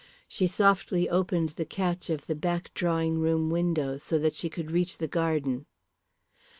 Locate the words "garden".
5.07-5.67